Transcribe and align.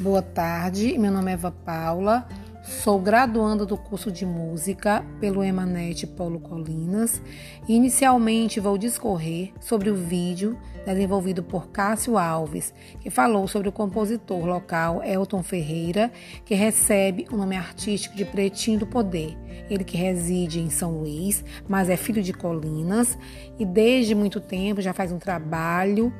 Boa 0.00 0.22
tarde, 0.22 0.96
meu 0.96 1.10
nome 1.10 1.32
é 1.32 1.34
Eva 1.34 1.50
Paula, 1.50 2.24
sou 2.62 3.00
graduanda 3.00 3.66
do 3.66 3.76
curso 3.76 4.12
de 4.12 4.24
música 4.24 5.04
pelo 5.18 5.42
Emanet 5.42 6.06
Paulo 6.06 6.38
Colinas 6.38 7.20
e 7.68 7.74
inicialmente 7.74 8.60
vou 8.60 8.78
discorrer 8.78 9.52
sobre 9.60 9.90
o 9.90 9.96
vídeo 9.96 10.56
desenvolvido 10.86 11.42
por 11.42 11.70
Cássio 11.70 12.16
Alves, 12.16 12.72
que 13.00 13.10
falou 13.10 13.48
sobre 13.48 13.70
o 13.70 13.72
compositor 13.72 14.46
local 14.46 15.02
Elton 15.02 15.42
Ferreira, 15.42 16.12
que 16.44 16.54
recebe 16.54 17.26
o 17.32 17.36
nome 17.36 17.56
artístico 17.56 18.14
de 18.14 18.24
Pretinho 18.24 18.78
do 18.78 18.86
Poder. 18.86 19.36
Ele 19.68 19.82
que 19.82 19.96
reside 19.96 20.60
em 20.60 20.70
São 20.70 20.92
Luís, 20.92 21.44
mas 21.68 21.90
é 21.90 21.96
filho 21.96 22.22
de 22.22 22.32
Colinas 22.32 23.18
e 23.58 23.66
desde 23.66 24.14
muito 24.14 24.40
tempo 24.40 24.80
já 24.80 24.92
faz 24.92 25.10
um 25.10 25.18
trabalho 25.18 26.12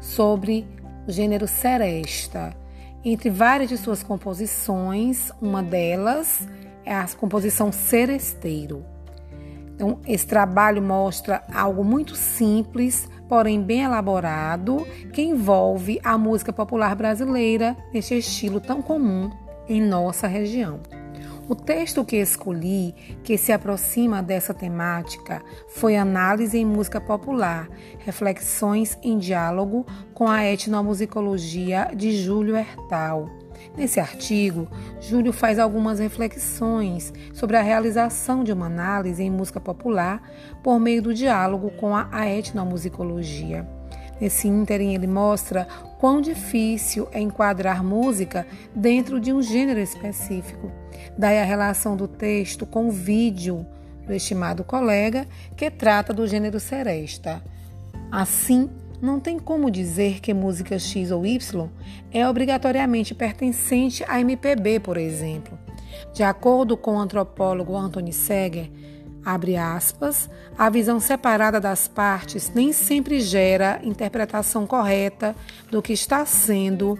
sobre 0.00 0.66
o 1.06 1.12
gênero 1.12 1.46
seresta 1.46 2.64
entre 3.08 3.30
várias 3.30 3.68
de 3.68 3.76
suas 3.78 4.02
composições, 4.02 5.30
uma 5.40 5.62
delas 5.62 6.48
é 6.84 6.92
a 6.92 7.06
composição 7.16 7.70
Seresteiro. 7.70 8.84
Então, 9.74 10.00
esse 10.08 10.26
trabalho 10.26 10.82
mostra 10.82 11.44
algo 11.54 11.84
muito 11.84 12.16
simples, 12.16 13.08
porém 13.28 13.62
bem 13.62 13.82
elaborado, 13.82 14.84
que 15.12 15.22
envolve 15.22 16.00
a 16.02 16.18
música 16.18 16.52
popular 16.52 16.96
brasileira 16.96 17.76
neste 17.94 18.18
estilo 18.18 18.60
tão 18.60 18.82
comum 18.82 19.30
em 19.68 19.80
nossa 19.80 20.26
região. 20.26 20.80
O 21.48 21.54
texto 21.54 22.04
que 22.04 22.16
escolhi, 22.16 22.92
que 23.22 23.38
se 23.38 23.52
aproxima 23.52 24.20
dessa 24.20 24.52
temática, 24.52 25.40
foi 25.68 25.96
Análise 25.96 26.58
em 26.58 26.64
Música 26.64 27.00
Popular, 27.00 27.68
Reflexões 28.00 28.98
em 29.00 29.16
Diálogo 29.16 29.86
com 30.12 30.26
a 30.26 30.44
Etnomusicologia 30.44 31.92
de 31.94 32.20
Júlio 32.20 32.56
Hertal. 32.56 33.30
Nesse 33.76 34.00
artigo, 34.00 34.66
Júlio 35.00 35.32
faz 35.32 35.60
algumas 35.60 36.00
reflexões 36.00 37.12
sobre 37.32 37.56
a 37.56 37.62
realização 37.62 38.42
de 38.42 38.52
uma 38.52 38.66
análise 38.66 39.22
em 39.22 39.30
música 39.30 39.60
popular 39.60 40.20
por 40.64 40.80
meio 40.80 41.00
do 41.00 41.14
diálogo 41.14 41.70
com 41.70 41.94
a 41.94 42.28
etnomusicologia. 42.28 43.75
Nesse 44.20 44.48
ínterim, 44.48 44.94
ele 44.94 45.06
mostra 45.06 45.66
quão 45.98 46.20
difícil 46.20 47.08
é 47.12 47.20
enquadrar 47.20 47.84
música 47.84 48.46
dentro 48.74 49.20
de 49.20 49.32
um 49.32 49.42
gênero 49.42 49.80
específico. 49.80 50.70
Daí 51.16 51.38
a 51.38 51.44
relação 51.44 51.96
do 51.96 52.08
texto 52.08 52.64
com 52.64 52.88
o 52.88 52.90
vídeo 52.90 53.66
do 54.06 54.12
estimado 54.12 54.64
colega 54.64 55.26
que 55.56 55.70
trata 55.70 56.12
do 56.12 56.26
gênero 56.26 56.60
seresta. 56.60 57.42
Assim, 58.10 58.70
não 59.02 59.20
tem 59.20 59.38
como 59.38 59.70
dizer 59.70 60.20
que 60.20 60.32
música 60.32 60.78
X 60.78 61.10
ou 61.10 61.26
Y 61.26 61.68
é 62.10 62.26
obrigatoriamente 62.26 63.14
pertencente 63.14 64.04
à 64.08 64.20
MPB, 64.20 64.80
por 64.80 64.96
exemplo. 64.96 65.58
De 66.14 66.22
acordo 66.22 66.76
com 66.76 66.94
o 66.94 66.98
antropólogo 66.98 67.76
Anthony 67.76 68.12
Seger, 68.12 68.70
abre 69.26 69.56
aspas, 69.56 70.30
a 70.56 70.70
visão 70.70 71.00
separada 71.00 71.60
das 71.60 71.88
partes 71.88 72.52
nem 72.54 72.72
sempre 72.72 73.20
gera 73.20 73.80
interpretação 73.82 74.64
correta 74.64 75.34
do 75.68 75.82
que 75.82 75.92
está 75.92 76.24
sendo 76.24 76.96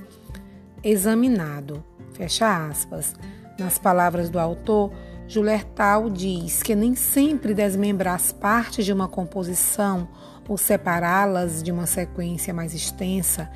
examinado. 0.83 1.85
Fecha 2.15 2.67
aspas. 2.69 3.15
Nas 3.57 3.79
palavras 3.79 4.29
do 4.29 4.41
autor, 4.41 4.93
Julertal 5.29 6.11
diz 6.11 6.65
que 6.65 6.75
nem 6.75 6.97
sempre 6.97 7.55
desmembrar 7.55 8.17
as 8.17 8.33
partes 8.33 8.85
de 8.85 8.93
uma 8.93 9.07
composição 9.07 10.09
ou 10.49 10.59
separá-las 10.59 11.63
de 11.63 11.71
uma 11.71 11.87
sequência 11.87 12.53
mais 12.53 12.75
extensa 12.75 13.49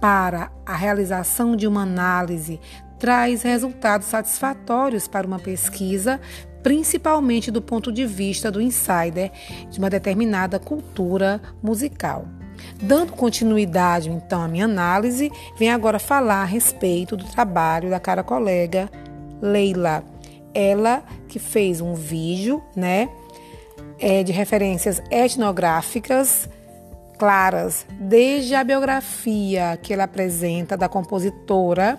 para 0.00 0.50
a 0.64 0.74
realização 0.74 1.54
de 1.54 1.66
uma 1.66 1.82
análise 1.82 2.58
traz 3.04 3.42
resultados 3.42 4.06
satisfatórios 4.06 5.06
para 5.06 5.26
uma 5.26 5.38
pesquisa 5.38 6.18
principalmente 6.62 7.50
do 7.50 7.60
ponto 7.60 7.92
de 7.92 8.06
vista 8.06 8.50
do 8.50 8.62
insider 8.62 9.30
de 9.68 9.78
uma 9.78 9.90
determinada 9.90 10.58
cultura 10.58 11.38
musical. 11.62 12.24
Dando 12.80 13.12
continuidade, 13.12 14.08
então, 14.08 14.40
à 14.40 14.48
minha 14.48 14.64
análise, 14.64 15.30
vem 15.58 15.70
agora 15.70 15.98
falar 15.98 16.40
a 16.40 16.46
respeito 16.46 17.14
do 17.14 17.26
trabalho 17.26 17.90
da 17.90 18.00
cara 18.00 18.22
colega 18.22 18.88
Leila. 19.42 20.02
Ela 20.54 21.02
que 21.28 21.38
fez 21.38 21.82
um 21.82 21.92
vídeo, 21.92 22.62
né, 22.74 23.10
é, 23.98 24.22
de 24.22 24.32
referências 24.32 25.02
etnográficas 25.10 26.48
claras, 27.18 27.84
desde 28.00 28.54
a 28.54 28.64
biografia 28.64 29.78
que 29.82 29.92
ela 29.92 30.04
apresenta 30.04 30.74
da 30.74 30.88
compositora 30.88 31.98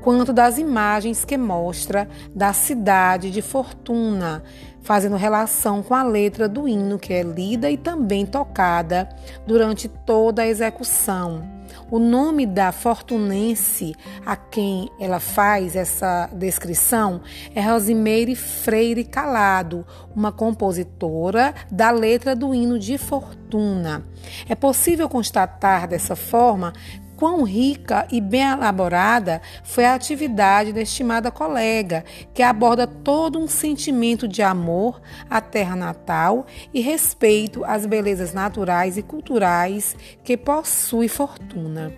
quanto 0.00 0.32
das 0.32 0.58
imagens 0.58 1.24
que 1.24 1.36
mostra 1.36 2.08
da 2.34 2.52
cidade 2.52 3.30
de 3.30 3.42
Fortuna, 3.42 4.42
fazendo 4.82 5.16
relação 5.16 5.82
com 5.82 5.94
a 5.94 6.02
letra 6.02 6.48
do 6.48 6.66
hino 6.66 6.98
que 6.98 7.12
é 7.12 7.22
lida 7.22 7.70
e 7.70 7.76
também 7.76 8.24
tocada 8.24 9.08
durante 9.46 9.88
toda 9.88 10.42
a 10.42 10.46
execução. 10.46 11.60
O 11.90 11.98
nome 11.98 12.46
da 12.46 12.70
fortunense 12.70 13.94
a 14.24 14.36
quem 14.36 14.88
ela 14.98 15.18
faz 15.18 15.74
essa 15.74 16.28
descrição 16.32 17.20
é 17.54 17.60
Rosimeire 17.60 18.36
Freire 18.36 19.04
Calado, 19.04 19.84
uma 20.14 20.30
compositora 20.30 21.54
da 21.70 21.90
letra 21.90 22.36
do 22.36 22.54
hino 22.54 22.78
de 22.78 22.96
Fortuna. 22.96 24.04
É 24.48 24.54
possível 24.54 25.08
constatar 25.08 25.88
dessa 25.88 26.14
forma 26.14 26.72
quão 27.20 27.42
rica 27.42 28.08
e 28.10 28.18
bem 28.18 28.40
elaborada 28.40 29.42
foi 29.62 29.84
a 29.84 29.92
atividade 29.92 30.72
da 30.72 30.80
estimada 30.80 31.30
colega, 31.30 32.02
que 32.32 32.42
aborda 32.42 32.86
todo 32.86 33.38
um 33.38 33.46
sentimento 33.46 34.26
de 34.26 34.40
amor 34.40 35.02
à 35.28 35.38
terra 35.38 35.76
natal 35.76 36.46
e 36.72 36.80
respeito 36.80 37.62
às 37.62 37.84
belezas 37.84 38.32
naturais 38.32 38.96
e 38.96 39.02
culturais 39.02 39.94
que 40.24 40.34
possui 40.34 41.08
Fortuna. 41.08 41.92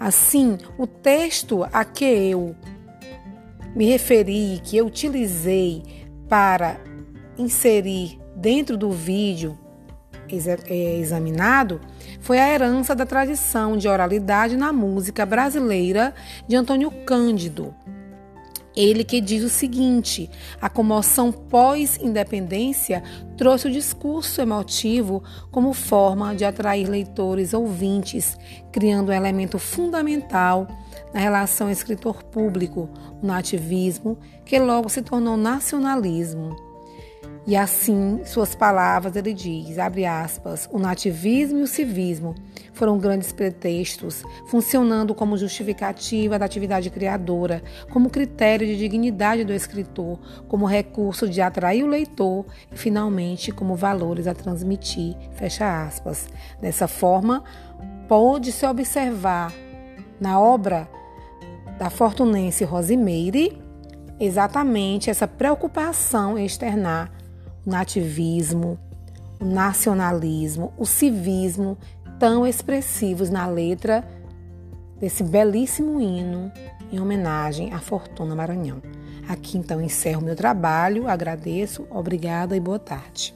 Assim, 0.00 0.56
o 0.78 0.86
texto 0.86 1.68
a 1.70 1.84
que 1.84 2.06
eu 2.06 2.56
me 3.74 3.84
referi, 3.84 4.58
que 4.64 4.78
eu 4.78 4.86
utilizei 4.86 5.82
para 6.30 6.80
inserir 7.36 8.18
dentro 8.34 8.74
do 8.78 8.90
vídeo 8.90 9.65
examinado 10.34 11.80
foi 12.20 12.38
a 12.38 12.52
herança 12.52 12.94
da 12.94 13.06
tradição 13.06 13.76
de 13.76 13.86
oralidade 13.88 14.56
na 14.56 14.72
música 14.72 15.24
brasileira 15.24 16.14
de 16.48 16.56
Antônio 16.56 16.90
Cândido. 17.04 17.74
Ele 18.76 19.02
que 19.04 19.22
diz 19.22 19.42
o 19.42 19.48
seguinte: 19.48 20.30
a 20.60 20.68
comoção 20.68 21.32
pós-independência 21.32 23.02
trouxe 23.36 23.68
o 23.68 23.72
discurso 23.72 24.40
emotivo 24.42 25.24
como 25.50 25.72
forma 25.72 26.34
de 26.34 26.44
atrair 26.44 26.86
leitores 26.86 27.54
ouvintes, 27.54 28.36
criando 28.70 29.08
um 29.08 29.14
elemento 29.14 29.58
fundamental 29.58 30.66
na 31.14 31.20
relação 31.20 31.70
escritor-público, 31.70 32.90
o 33.22 33.26
nativismo, 33.26 34.18
que 34.44 34.58
logo 34.58 34.90
se 34.90 35.00
tornou 35.00 35.36
nacionalismo. 35.36 36.65
E 37.46 37.54
assim, 37.54 38.22
suas 38.24 38.56
palavras, 38.56 39.14
ele 39.14 39.32
diz, 39.32 39.78
abre 39.78 40.04
aspas, 40.04 40.68
o 40.72 40.80
nativismo 40.80 41.60
e 41.60 41.62
o 41.62 41.66
civismo 41.66 42.34
foram 42.72 42.98
grandes 42.98 43.30
pretextos, 43.30 44.24
funcionando 44.48 45.14
como 45.14 45.38
justificativa 45.38 46.40
da 46.40 46.44
atividade 46.44 46.90
criadora, 46.90 47.62
como 47.90 48.10
critério 48.10 48.66
de 48.66 48.76
dignidade 48.76 49.44
do 49.44 49.52
escritor, 49.52 50.18
como 50.48 50.66
recurso 50.66 51.28
de 51.28 51.40
atrair 51.40 51.84
o 51.84 51.86
leitor 51.86 52.44
e, 52.72 52.76
finalmente, 52.76 53.52
como 53.52 53.76
valores 53.76 54.26
a 54.26 54.34
transmitir, 54.34 55.16
fecha 55.36 55.86
aspas. 55.86 56.28
Dessa 56.60 56.88
forma, 56.88 57.44
pode-se 58.08 58.66
observar 58.66 59.52
na 60.20 60.40
obra 60.40 60.88
da 61.78 61.90
fortunense 61.90 62.64
Rosimeire 62.64 63.62
exatamente 64.18 65.10
essa 65.10 65.28
preocupação 65.28 66.38
em 66.38 66.44
externar 66.44 67.15
nativismo, 67.66 68.78
o 69.40 69.44
nacionalismo, 69.44 70.72
o 70.78 70.86
civismo 70.86 71.76
tão 72.18 72.46
expressivos 72.46 73.28
na 73.28 73.46
letra 73.46 74.02
desse 74.98 75.22
belíssimo 75.22 76.00
hino 76.00 76.50
em 76.90 77.00
homenagem 77.00 77.72
à 77.72 77.78
Fortuna 77.78 78.34
Maranhão. 78.34 78.80
Aqui 79.28 79.58
então 79.58 79.80
encerro 79.80 80.22
meu 80.22 80.36
trabalho, 80.36 81.08
agradeço, 81.08 81.86
obrigada 81.90 82.56
e 82.56 82.60
boa 82.60 82.78
tarde. 82.78 83.34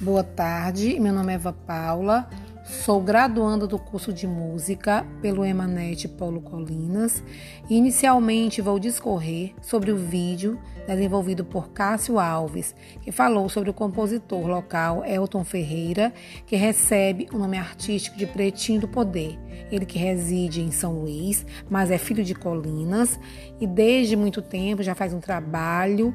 Boa 0.00 0.24
tarde, 0.24 0.98
meu 1.00 1.12
nome 1.12 1.32
é 1.32 1.34
Eva 1.34 1.52
Paula, 1.52 2.28
Sou 2.68 3.00
graduanda 3.00 3.66
do 3.66 3.78
curso 3.78 4.12
de 4.12 4.26
música 4.26 5.06
pelo 5.22 5.42
Emanet 5.42 6.06
Paulo 6.06 6.42
Colinas 6.42 7.24
e 7.68 7.74
inicialmente 7.74 8.60
vou 8.60 8.78
discorrer 8.78 9.54
sobre 9.62 9.90
o 9.90 9.96
vídeo 9.96 10.60
desenvolvido 10.86 11.46
por 11.46 11.70
Cássio 11.70 12.18
Alves, 12.18 12.74
que 13.00 13.10
falou 13.10 13.48
sobre 13.48 13.70
o 13.70 13.74
compositor 13.74 14.46
local 14.46 15.02
Elton 15.02 15.44
Ferreira, 15.44 16.12
que 16.46 16.56
recebe 16.56 17.26
o 17.32 17.38
nome 17.38 17.56
artístico 17.56 18.18
de 18.18 18.26
Pretinho 18.26 18.82
do 18.82 18.88
Poder. 18.88 19.38
Ele 19.72 19.86
que 19.86 19.98
reside 19.98 20.60
em 20.60 20.70
São 20.70 20.92
Luís, 21.00 21.46
mas 21.70 21.90
é 21.90 21.96
filho 21.96 22.22
de 22.22 22.34
Colinas 22.34 23.18
e 23.58 23.66
desde 23.66 24.14
muito 24.14 24.42
tempo 24.42 24.82
já 24.82 24.94
faz 24.94 25.14
um 25.14 25.20
trabalho 25.20 26.14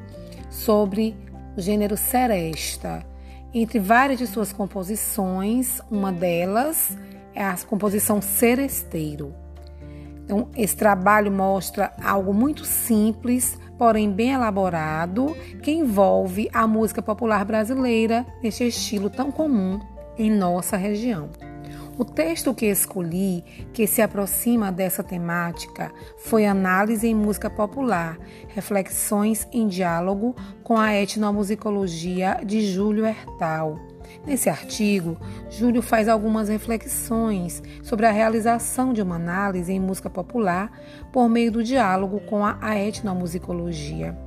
sobre 0.50 1.16
o 1.56 1.60
gênero 1.60 1.96
seresta 1.96 3.04
entre 3.54 3.78
várias 3.78 4.18
de 4.18 4.26
suas 4.26 4.52
composições, 4.52 5.80
uma 5.90 6.10
delas 6.10 6.98
é 7.34 7.44
a 7.44 7.56
composição 7.58 8.20
Seresteiro. 8.20 9.34
Então, 10.24 10.48
esse 10.56 10.76
trabalho 10.76 11.30
mostra 11.30 11.92
algo 12.02 12.32
muito 12.32 12.64
simples, 12.64 13.58
porém 13.78 14.10
bem 14.10 14.32
elaborado, 14.32 15.36
que 15.62 15.70
envolve 15.70 16.48
a 16.52 16.66
música 16.66 17.02
popular 17.02 17.44
brasileira 17.44 18.26
neste 18.42 18.66
estilo 18.66 19.10
tão 19.10 19.30
comum 19.30 19.78
em 20.16 20.30
nossa 20.30 20.76
região. 20.76 21.28
O 21.96 22.04
texto 22.04 22.52
que 22.52 22.66
escolhi, 22.66 23.44
que 23.72 23.86
se 23.86 24.02
aproxima 24.02 24.72
dessa 24.72 25.00
temática, 25.00 25.92
foi 26.18 26.44
Análise 26.44 27.06
em 27.06 27.14
Música 27.14 27.48
Popular, 27.48 28.18
Reflexões 28.48 29.46
em 29.52 29.68
Diálogo 29.68 30.34
com 30.64 30.76
a 30.76 30.92
Etnomusicologia 30.92 32.40
de 32.44 32.66
Júlio 32.66 33.06
Hertal. 33.06 33.78
Nesse 34.26 34.50
artigo, 34.50 35.16
Júlio 35.48 35.82
faz 35.82 36.08
algumas 36.08 36.48
reflexões 36.48 37.62
sobre 37.80 38.06
a 38.06 38.10
realização 38.10 38.92
de 38.92 39.00
uma 39.00 39.14
análise 39.14 39.72
em 39.72 39.78
música 39.78 40.10
popular 40.10 40.72
por 41.12 41.28
meio 41.28 41.52
do 41.52 41.62
diálogo 41.62 42.18
com 42.20 42.44
a 42.44 42.76
etnomusicologia. 42.76 44.18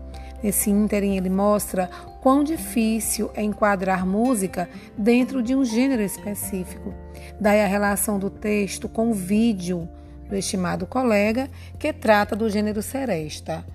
Nesse 0.42 0.70
ínterim, 0.70 1.18
ele 1.18 1.30
mostra 1.30 1.90
quão 2.22 2.46
difícil 2.46 3.30
é 3.34 3.44
enquadrar 3.44 4.06
música 4.06 4.70
dentro 4.98 5.44
de 5.44 5.54
um 5.54 5.66
gênero 5.66 6.02
específico. 6.02 7.07
Daí 7.40 7.62
a 7.62 7.68
relação 7.68 8.20
do 8.20 8.30
texto 8.30 8.88
com 8.88 9.12
o 9.12 9.14
vídeo 9.14 9.88
do 10.28 10.36
estimado 10.36 10.86
colega 10.86 11.50
que 11.80 11.94
trata 11.94 12.36
do 12.36 12.50
gênero 12.50 12.82
seresta. 12.82 13.66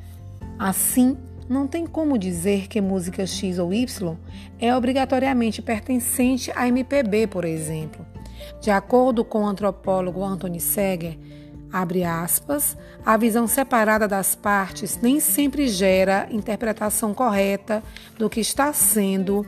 Assim, 0.58 1.16
não 1.48 1.66
tem 1.66 1.86
como 1.86 2.18
dizer 2.18 2.68
que 2.68 2.80
música 2.80 3.26
X 3.26 3.58
ou 3.58 3.72
Y 3.72 4.16
é 4.58 4.74
obrigatoriamente 4.74 5.60
pertencente 5.60 6.52
à 6.54 6.66
MPB, 6.68 7.26
por 7.26 7.44
exemplo. 7.44 8.06
De 8.60 8.70
acordo 8.70 9.24
com 9.24 9.42
o 9.42 9.46
antropólogo 9.46 10.24
Anthony 10.24 10.60
Seger, 10.60 11.18
abre 11.72 12.04
aspas, 12.04 12.76
a 13.04 13.16
visão 13.16 13.46
separada 13.46 14.06
das 14.06 14.34
partes 14.34 15.00
nem 15.00 15.20
sempre 15.20 15.68
gera 15.68 16.28
interpretação 16.30 17.14
correta 17.14 17.82
do 18.18 18.28
que 18.28 18.40
está 18.40 18.72
sendo 18.72 19.46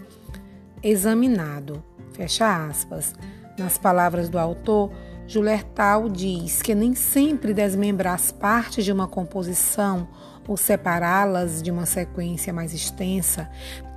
examinado. 0.82 1.82
Fecha 2.12 2.66
aspas. 2.66 3.14
Nas 3.56 3.78
palavras 3.78 4.28
do 4.28 4.38
autor, 4.38 4.90
Julertal 5.26 6.08
diz 6.08 6.60
que 6.60 6.74
nem 6.74 6.94
sempre 6.94 7.54
desmembrar 7.54 8.14
as 8.14 8.30
partes 8.32 8.84
de 8.84 8.92
uma 8.92 9.06
composição 9.06 10.08
ou 10.46 10.56
separá-las 10.56 11.62
de 11.62 11.70
uma 11.70 11.86
sequência 11.86 12.52
mais 12.52 12.74
extensa 12.74 13.48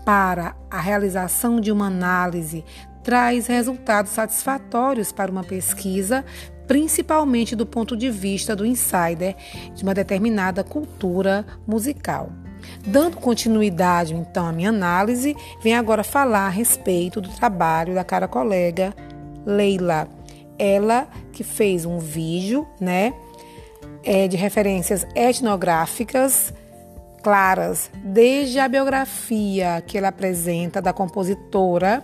para 0.06 0.56
a 0.72 0.80
realização 0.80 1.60
de 1.60 1.72
uma 1.72 1.88
análise 1.88 2.64
traz 3.04 3.48
resultados 3.48 4.12
satisfatórios 4.12 5.12
para 5.12 5.32
uma 5.32 5.44
pesquisa 5.44 6.24
principalmente 6.68 7.56
do 7.56 7.66
ponto 7.66 7.96
de 7.96 8.10
vista 8.10 8.56
do 8.56 8.66
insider 8.66 9.36
de 9.74 9.84
uma 9.84 9.94
determinada 9.94 10.64
cultura 10.64 11.46
musical. 11.66 12.30
Dando 12.86 13.18
continuidade, 13.18 14.14
então, 14.14 14.46
à 14.46 14.52
minha 14.52 14.70
análise, 14.70 15.36
vem 15.64 15.76
agora 15.76 16.04
falar 16.04 16.48
a 16.48 16.50
respeito 16.50 17.22
do 17.22 17.30
trabalho 17.30 17.96
da 17.96 18.04
cara 18.04 18.28
colega 18.28 18.94
Leila. 19.48 20.08
Ela 20.60 21.08
que 21.32 21.44
fez 21.44 21.86
um 21.86 21.98
vídeo, 21.98 22.68
né, 22.80 23.14
é, 24.04 24.28
de 24.28 24.36
referências 24.36 25.08
etnográficas 25.16 26.54
claras, 27.24 27.90
desde 28.04 28.60
a 28.60 28.68
biografia 28.68 29.82
que 29.86 29.98
ela 29.98 30.10
apresenta 30.10 30.82
da 30.82 30.94
compositora 30.94 32.04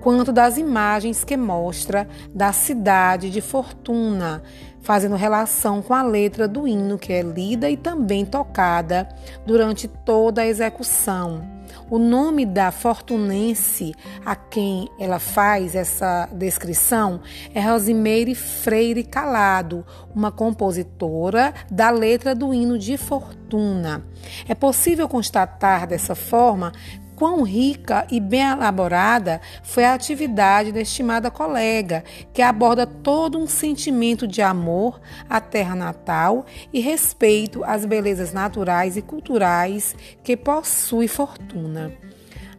quanto 0.00 0.32
das 0.32 0.56
imagens 0.56 1.24
que 1.24 1.36
mostra 1.36 2.08
da 2.34 2.52
cidade 2.52 3.30
de 3.30 3.40
Fortuna, 3.40 4.42
fazendo 4.80 5.16
relação 5.16 5.82
com 5.82 5.92
a 5.92 6.02
letra 6.02 6.46
do 6.46 6.66
hino 6.66 6.98
que 6.98 7.12
é 7.12 7.22
lida 7.22 7.68
e 7.68 7.76
também 7.76 8.24
tocada 8.24 9.08
durante 9.44 9.88
toda 9.88 10.42
a 10.42 10.46
execução. 10.46 11.57
O 11.90 11.98
nome 11.98 12.44
da 12.44 12.70
fortunense 12.70 13.94
a 14.24 14.36
quem 14.36 14.88
ela 14.98 15.18
faz 15.18 15.74
essa 15.74 16.28
descrição 16.32 17.20
é 17.54 17.60
Rosimeire 17.60 18.34
Freire 18.34 19.04
Calado, 19.04 19.84
uma 20.14 20.30
compositora 20.30 21.54
da 21.70 21.90
letra 21.90 22.34
do 22.34 22.52
hino 22.52 22.78
de 22.78 22.96
Fortuna. 22.96 24.04
É 24.48 24.54
possível 24.54 25.08
constatar 25.08 25.86
dessa 25.86 26.14
forma 26.14 26.72
quão 27.18 27.42
rica 27.42 28.06
e 28.12 28.20
bem 28.20 28.42
elaborada 28.42 29.40
foi 29.64 29.84
a 29.84 29.92
atividade 29.92 30.70
da 30.70 30.80
estimada 30.80 31.32
colega, 31.32 32.04
que 32.32 32.40
aborda 32.40 32.86
todo 32.86 33.36
um 33.36 33.46
sentimento 33.48 34.24
de 34.24 34.40
amor 34.40 35.00
à 35.28 35.40
terra 35.40 35.74
natal 35.74 36.46
e 36.72 36.78
respeito 36.78 37.64
às 37.64 37.84
belezas 37.84 38.32
naturais 38.32 38.96
e 38.96 39.02
culturais 39.02 39.96
que 40.22 40.36
possui 40.36 41.08
Fortuna. 41.08 41.92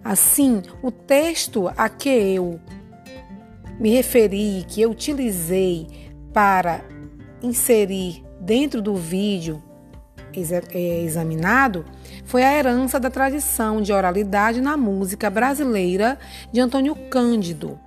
Assim, 0.04 0.62
o 0.84 0.92
texto 0.92 1.72
a 1.78 1.88
que 1.88 2.10
eu 2.10 2.60
me 3.80 3.92
referi, 3.92 4.66
que 4.68 4.82
eu 4.82 4.92
utilizei 4.92 5.88
para 6.34 6.82
inserir 7.42 8.26
dentro 8.42 8.82
do 8.82 8.94
vídeo 8.94 9.64
examinado 10.34 11.86
foi 12.26 12.44
a 12.44 12.58
herança 12.58 13.00
da 13.00 13.10
tradição 13.10 13.82
de 13.82 13.92
oralidade 13.92 14.62
na 14.62 14.78
música 14.78 15.30
brasileira 15.30 16.18
de 16.52 16.60
Antônio 16.60 16.96
Cândido. 17.10 17.80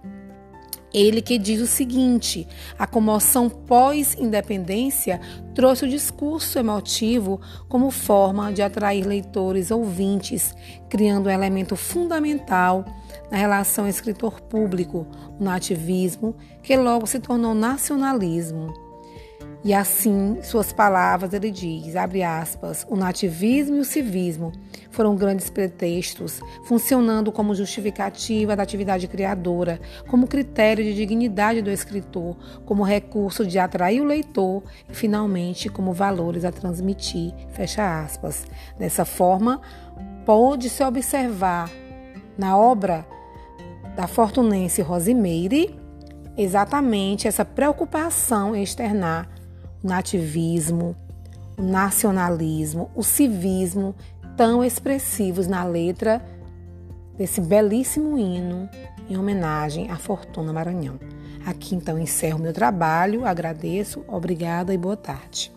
Ele 0.93 1.23
que 1.23 1.39
diz 1.39 1.61
o 1.61 1.67
seguinte: 1.67 2.47
a 2.79 2.87
comoção 2.87 3.49
pós-independência 3.49 5.21
trouxe 5.55 5.85
o 5.85 5.89
discurso 5.89 6.59
emotivo 6.59 7.41
como 7.69 7.91
forma 7.91 8.53
de 8.53 8.63
atrair 8.63 9.07
leitores 9.07 9.71
ouvintes, 9.71 10.55
criando 10.91 11.27
um 11.27 11.31
elemento 11.31 11.77
fundamental 11.77 12.85
na 13.31 13.39
relação 13.39 13.89
escritor-público, 13.89 15.07
o 15.41 15.43
nativismo, 15.43 16.37
que 16.63 16.77
logo 16.77 17.07
se 17.07 17.19
tornou 17.19 17.55
nacionalismo. 17.55 18.92
E 19.65 19.73
assim, 19.73 20.39
suas 20.43 20.73
palavras, 20.73 21.33
ele 21.33 21.49
diz, 21.49 21.95
abre 21.95 22.25
aspas, 22.25 22.85
o 22.91 22.97
nativismo 22.97 23.77
e 23.77 23.81
o 23.81 23.85
civismo 23.85 24.51
foram 24.91 25.15
grandes 25.15 25.49
pretextos, 25.51 26.41
funcionando 26.65 27.31
como 27.31 27.55
justificativa 27.55 28.57
da 28.57 28.65
atividade 28.65 29.07
criadora, 29.07 29.81
como 30.09 30.27
critério 30.27 30.83
de 30.85 30.93
dignidade 30.93 31.63
do 31.63 31.71
escritor, 31.71 32.37
como 32.67 32.83
recurso 32.83 33.47
de 33.47 33.57
atrair 33.57 34.01
o 34.01 34.05
leitor 34.05 34.65
e, 34.91 34.95
finalmente, 34.95 35.69
como 35.69 35.93
valores 35.93 36.45
a 36.45 36.51
transmitir, 36.51 37.33
fecha 37.53 38.03
aspas. 38.03 38.45
Dessa 38.77 39.05
forma, 39.05 39.61
pode-se 40.27 40.83
observar 40.83 41.71
na 42.37 42.57
obra 42.57 43.07
da 43.95 44.09
fortunense 44.09 44.83
Rosimeire 44.83 45.79
exatamente 46.37 47.29
essa 47.29 47.45
preocupação 47.45 48.57
em 48.57 48.63
externar 48.65 49.29
nativismo, 49.83 50.97
o 51.57 51.63
nacionalismo, 51.63 52.91
o 52.95 53.03
civismo, 53.03 53.95
tão 54.37 54.65
expressivos 54.65 55.47
na 55.47 55.65
letra 55.65 56.25
desse 57.17 57.41
belíssimo 57.41 58.19
hino 58.19 58.69
em 59.09 59.17
homenagem 59.17 59.91
à 59.91 59.97
Fortuna 59.97 60.53
Maranhão. 60.53 60.99
Aqui 61.45 61.75
então 61.75 61.99
encerro 61.99 62.39
meu 62.39 62.53
trabalho, 62.53 63.27
agradeço, 63.27 64.05
obrigada 64.09 64.73
e 64.73 64.79
boa 64.79 64.97
tarde. 64.97 65.53